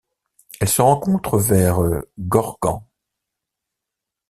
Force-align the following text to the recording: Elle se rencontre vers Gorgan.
Elle 0.59 0.67
se 0.67 0.81
rencontre 0.81 1.37
vers 1.37 1.77
Gorgan. 2.17 2.87